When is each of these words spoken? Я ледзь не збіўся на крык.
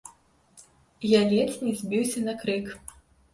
Я 1.07 1.19
ледзь 1.33 1.59
не 1.67 1.73
збіўся 1.83 2.25
на 2.27 2.33
крык. 2.41 2.65